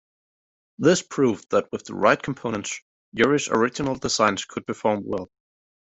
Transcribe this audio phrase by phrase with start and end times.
[0.79, 2.79] This proved that with the right components,
[3.11, 5.29] Urie's original design could perform well.